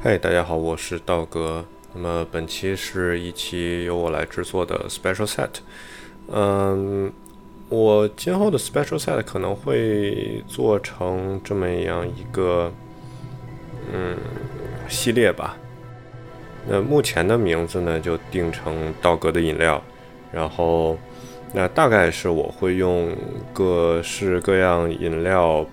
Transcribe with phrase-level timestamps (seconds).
[0.00, 1.64] 嗨，大家好，我是道哥。
[1.92, 5.48] 那么本期是一期由我来制作的 special set。
[6.28, 7.12] 嗯，
[7.68, 12.72] 我今后的 special set 可能会做成这么样一个
[13.92, 14.16] 嗯
[14.88, 15.56] 系列吧。
[16.68, 19.82] 那目前的名字呢，就定成道哥的饮料。
[20.30, 20.96] 然后，
[21.52, 23.10] 那大概是我会用
[23.52, 25.66] 各式各样饮料，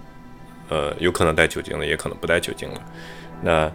[0.70, 2.82] 呃，有可能带酒精的，也可能不带酒精的。
[3.44, 3.72] 那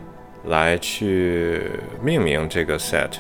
[0.47, 1.61] 来去
[2.03, 3.11] 命名这个 set，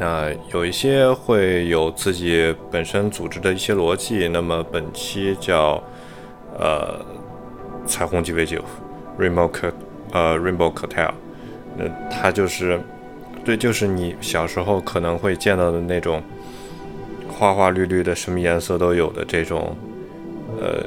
[0.00, 4.26] 那有一些会有自己本身组织的一些逻辑。
[4.28, 5.82] 那么本期叫
[6.58, 6.98] 呃
[7.86, 8.64] 彩虹鸡尾酒
[9.18, 9.70] ，Rainbow c
[10.12, 11.12] 呃 Rainbow Cocktail，
[11.76, 12.80] 那它就是
[13.44, 16.22] 对，就是你小时候可能会见到的那种
[17.28, 19.76] 花花绿绿的，什么颜色都有的这种
[20.58, 20.84] 呃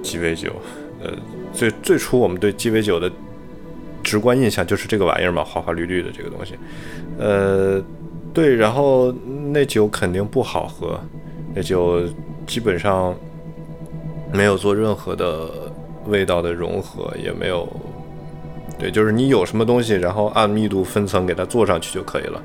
[0.00, 0.52] 鸡尾酒。
[1.02, 1.12] 呃，
[1.52, 3.10] 最最初我们对鸡尾酒的。
[4.08, 6.54] 直观印象就是这个玩意儿嘛，花花绿绿的这个东西，
[7.18, 7.78] 呃，
[8.32, 9.12] 对，然后
[9.52, 10.98] 那酒肯定不好喝，
[11.54, 12.02] 那酒
[12.46, 13.14] 基本上
[14.32, 15.50] 没有做任何的
[16.06, 17.68] 味道的融合，也没有，
[18.78, 22.42] 对，就是你有什么东西，然后按密度分层给它做上去就可以了，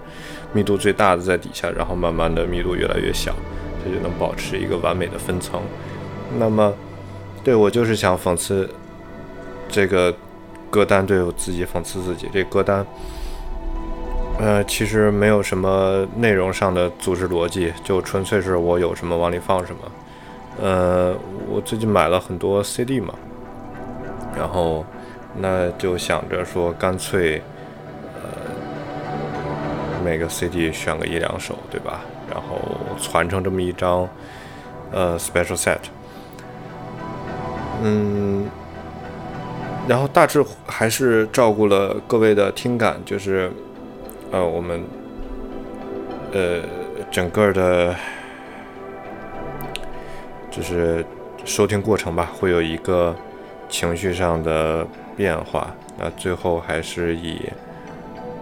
[0.52, 3.34] 密度最大的在底下，然后慢慢的密度越来越小，
[3.81, 5.61] 它就能保持一个完美的分层。
[6.38, 6.73] 那么，
[7.41, 8.69] 对我就是想讽刺
[9.69, 10.14] 这个。
[10.74, 12.84] 歌单对我自己讽刺自己，这歌单，
[14.40, 19.82] 呃，其实没有什么内容上的组织逻辑，就纯粹是我有什么往里放什么。
[20.60, 21.14] 呃，
[21.48, 23.14] 我最近买了很多 CD 嘛，
[24.36, 24.84] 然后
[25.38, 27.40] 那就想着说，干脆，
[28.16, 28.24] 呃，
[30.04, 32.02] 每个 CD 选个一两首，对吧？
[32.28, 32.58] 然后
[33.00, 34.10] 传成这么一张，
[34.92, 35.78] 呃，special set。
[37.84, 38.48] 嗯。
[39.86, 43.52] 然后大致还是照顾了各位的听感，就是，
[44.31, 44.81] 呃，我们，
[46.31, 46.62] 呃，
[47.12, 47.94] 整个的，
[50.50, 51.06] 就是
[51.44, 53.13] 收听过程吧，会有一个
[53.68, 54.88] 情绪上的
[55.18, 55.75] 变化。
[55.97, 57.41] 那最后还是以，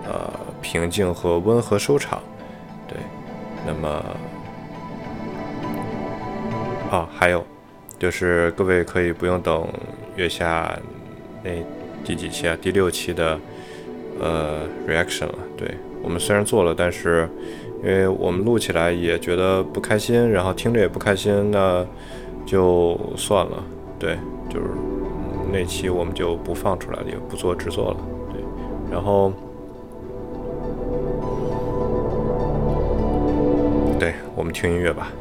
[0.07, 2.21] 呃，平静和温和收场。
[2.87, 2.97] 对，
[3.65, 4.05] 那么，
[6.91, 7.43] 啊，还有，
[7.97, 9.67] 就是各位可以不用等
[10.15, 10.71] 月下。
[11.43, 11.51] 那
[12.03, 12.57] 第几期啊？
[12.61, 13.39] 第六期的
[14.19, 15.35] 呃 reaction 了。
[15.57, 17.27] 对我们虽然做了，但是
[17.83, 21.85] 因为我们录起来也觉得不开心，然后听着也不开心，那
[22.45, 23.63] 就算了。
[23.99, 24.17] 对，
[24.49, 24.65] 就是
[25.51, 27.97] 那期我们就不放出来了，也不做制作了。
[28.31, 28.41] 对，
[28.91, 29.31] 然后
[33.99, 35.11] 对我们听音乐吧。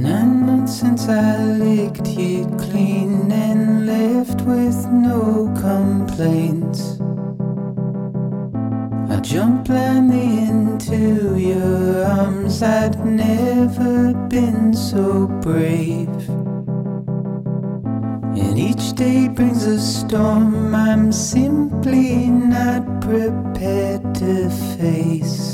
[0.00, 6.98] Nine months since er I licked you clean and left with no complaints.
[9.10, 12.62] I jumped blindly into your arms.
[12.62, 16.28] I'd never been so brave.
[18.40, 25.49] And each day brings a storm I'm simply not prepared to face.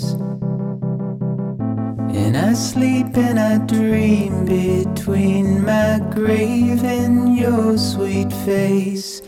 [2.56, 9.20] Sleep and I dream between my grave and your sweet face.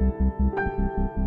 [0.00, 0.14] Thank
[1.18, 1.19] you.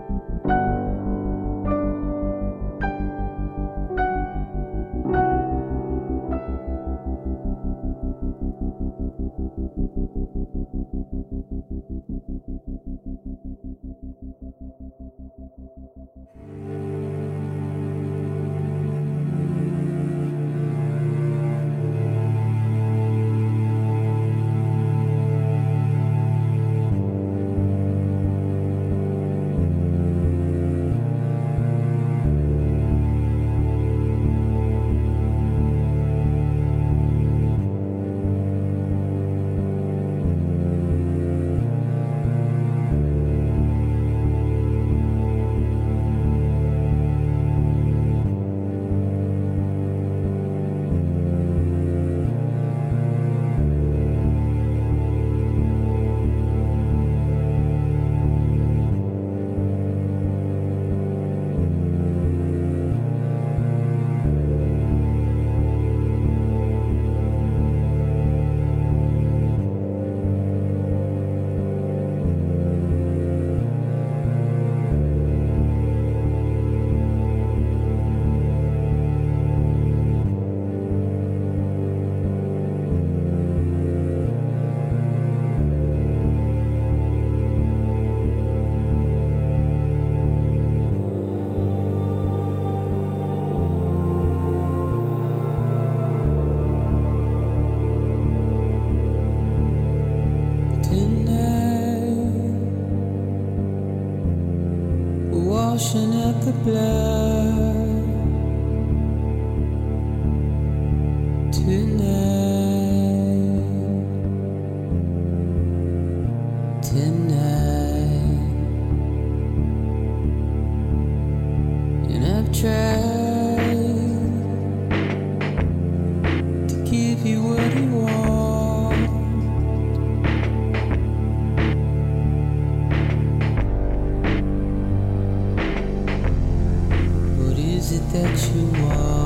[137.94, 139.23] it that you are?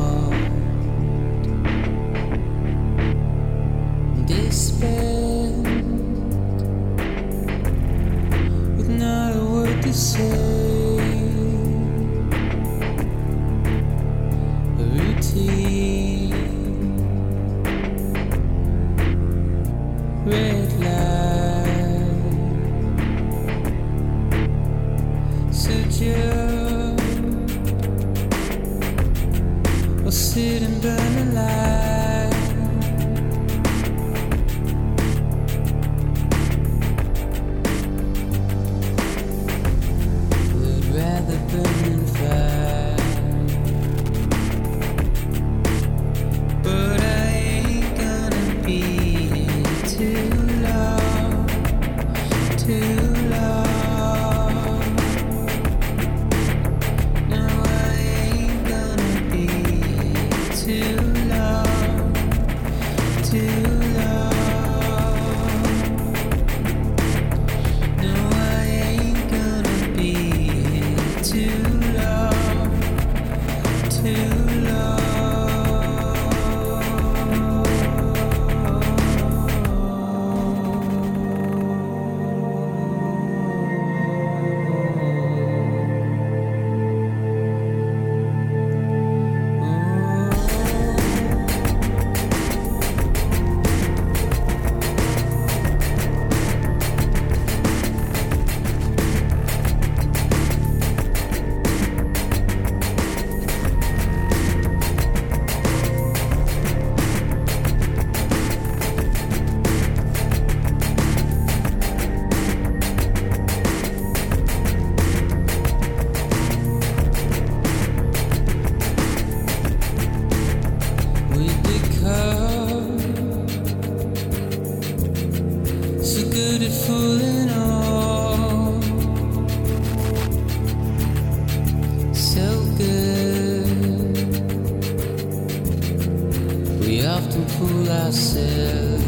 [137.20, 139.06] have to fool ourselves.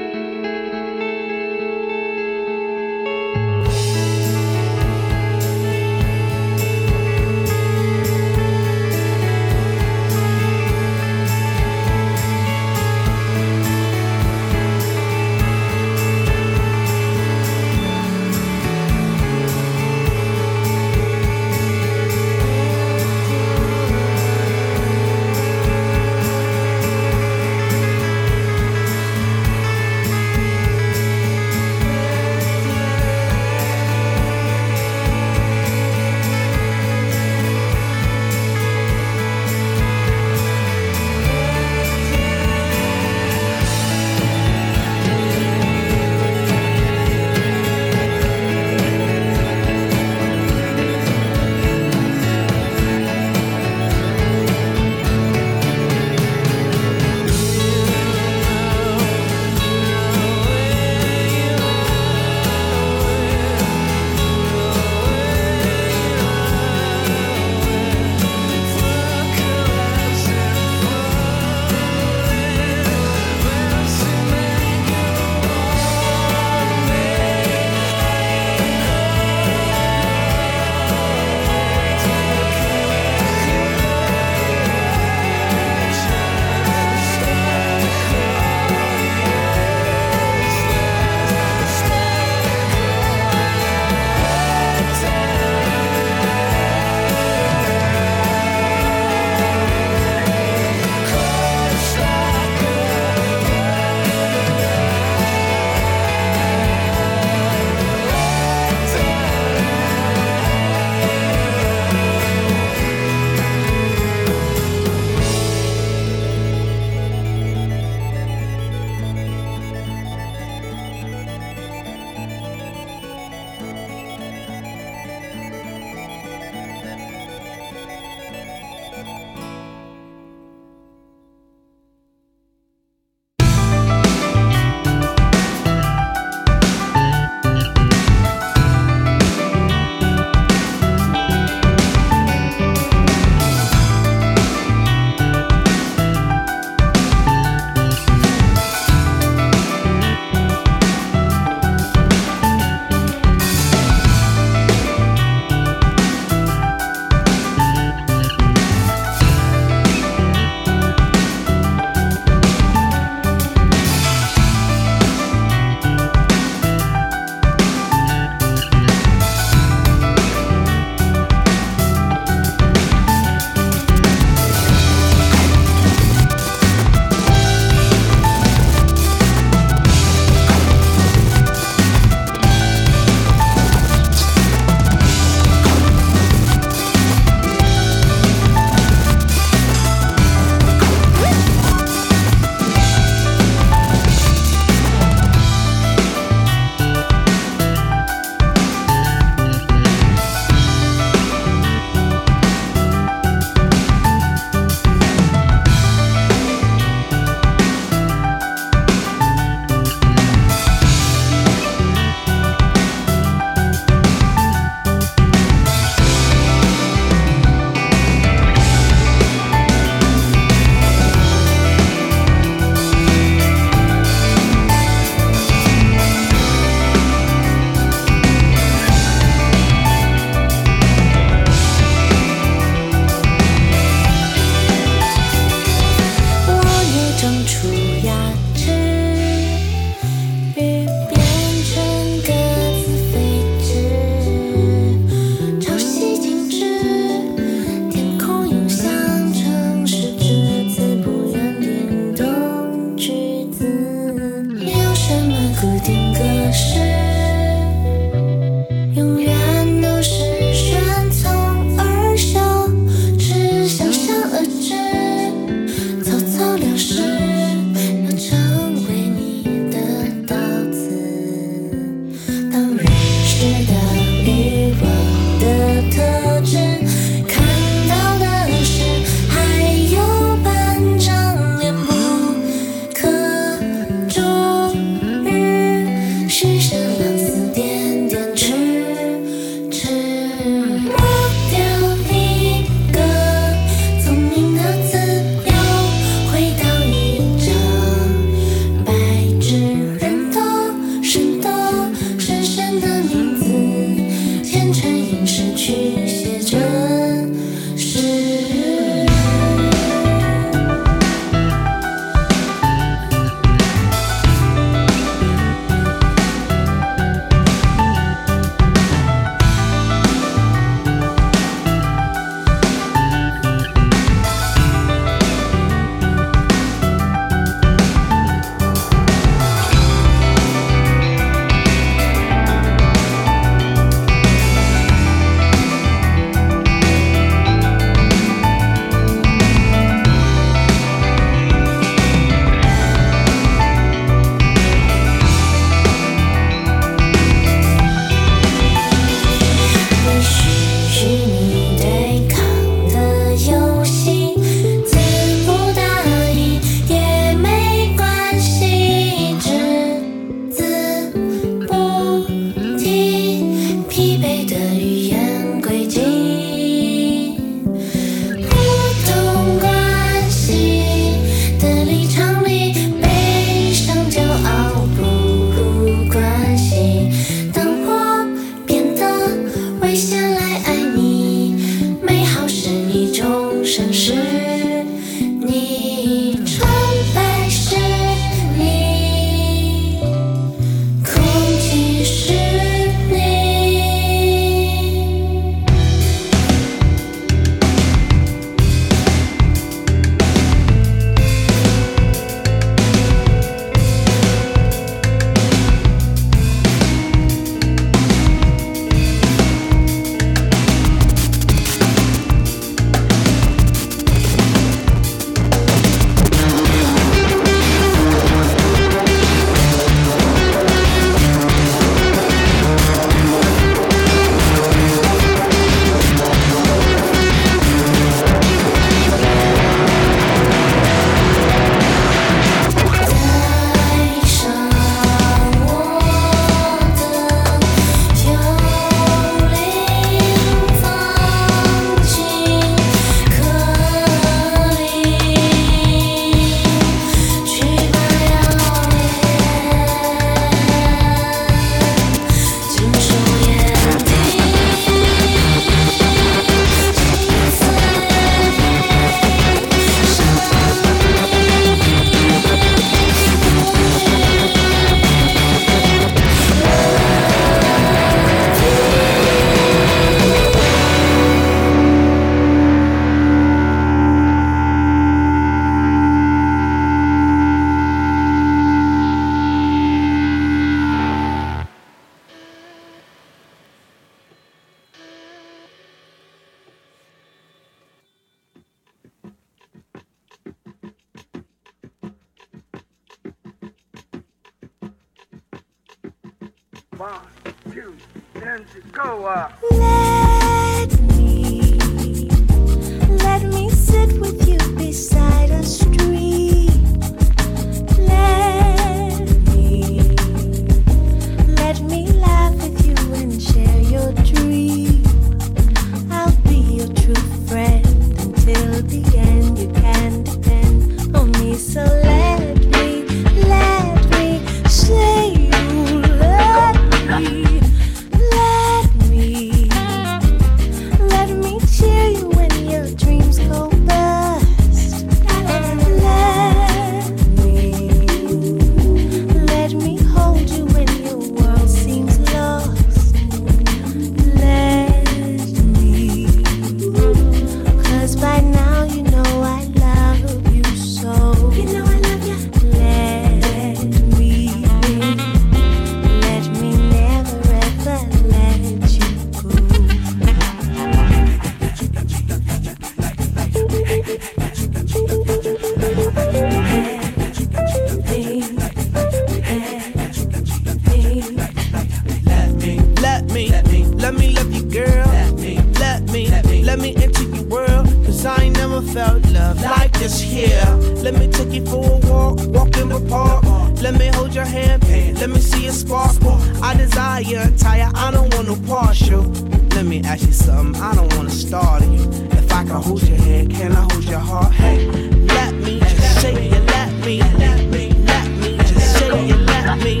[590.22, 592.08] Ask you something, I don't wanna startle you.
[592.32, 594.52] If I can hold your hand, can I hold your heart?
[594.52, 599.36] Hey, let me just say you let me, let me, let me just say you
[599.36, 600.00] let me.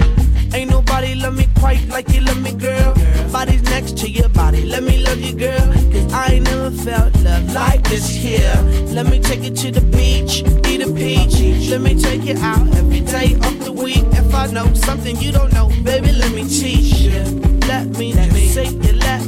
[0.54, 2.94] Ain't nobody love me quite like you love me, girl.
[3.32, 5.66] Body's next to your body, let me love you, girl.
[5.92, 8.54] Cause I ain't never felt love like this here.
[8.88, 11.68] Let me take you to the beach, eat a peach.
[11.70, 14.04] Let me take you out every day of the week.
[14.12, 17.22] If I know something you don't know, baby, let me teach you.
[17.66, 18.81] Let me, let me say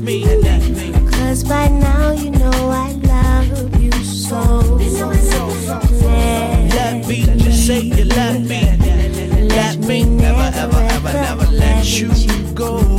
[0.04, 0.22] me.
[1.10, 4.38] Cause by now you know I love you so.
[5.98, 8.76] Let, Let me just say you let me.
[9.48, 12.10] Let me never, ever, ever, never let you
[12.54, 12.93] go.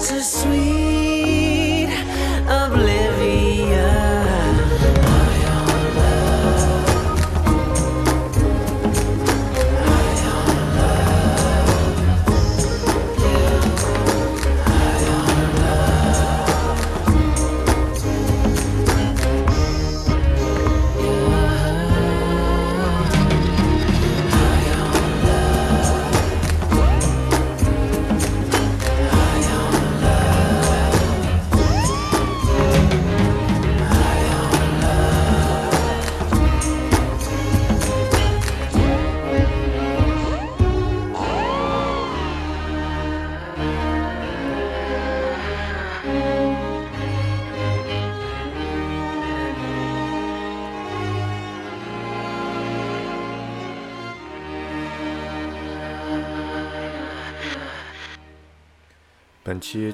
[0.00, 0.89] so sweet.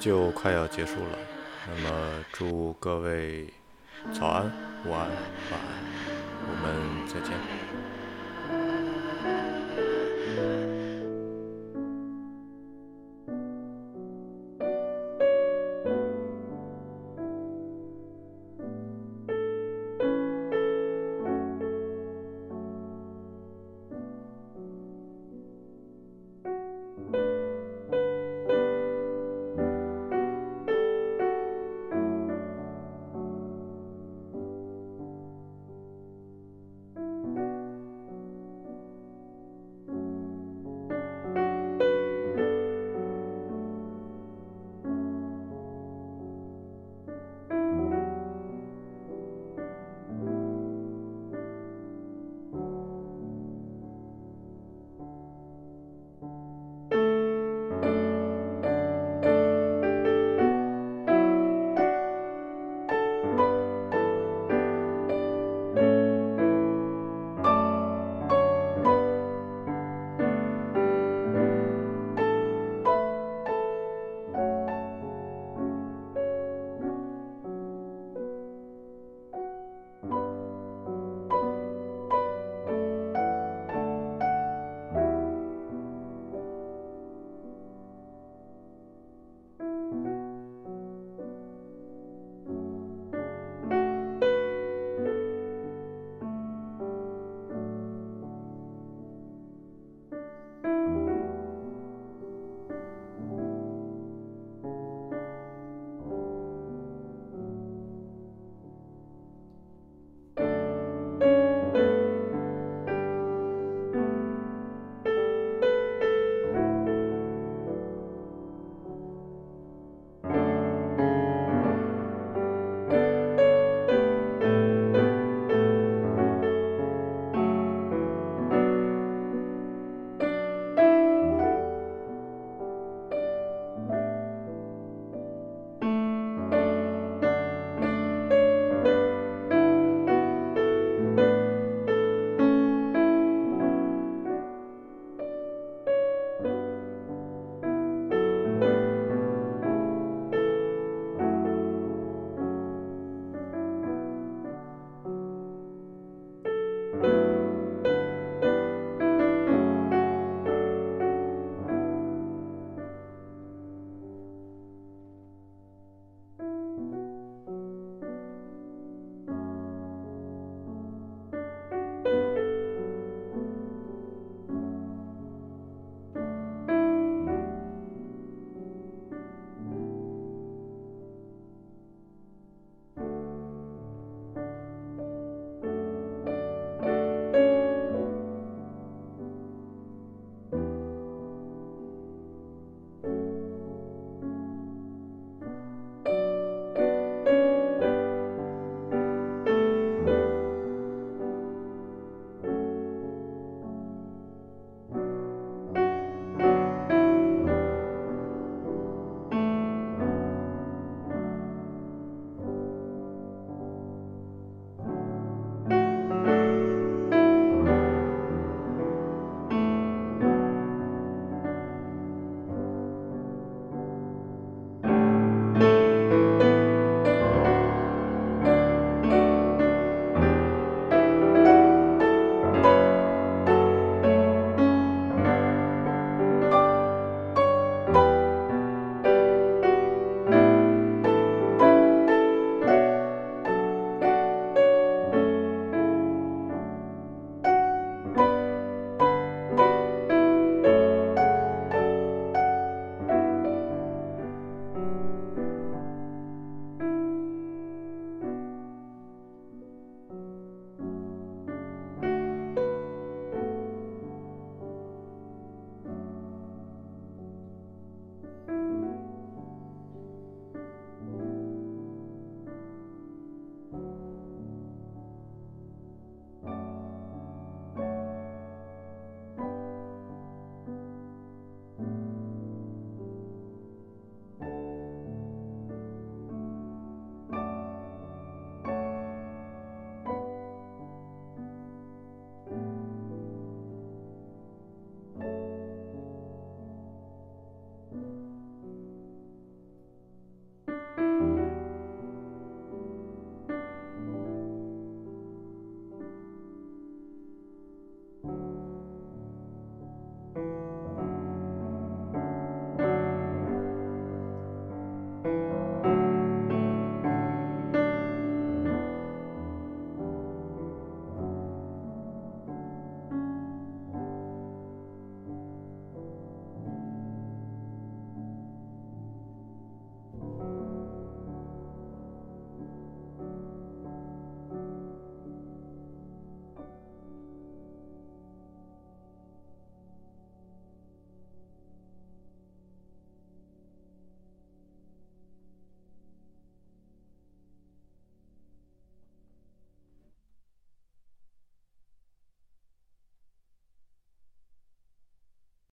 [0.06, 1.18] 就快要结束了，
[1.66, 3.52] 那么祝各位
[4.12, 4.44] 早安、
[4.84, 5.08] 午安、晚
[5.50, 5.82] 安，
[6.46, 7.55] 我们再见。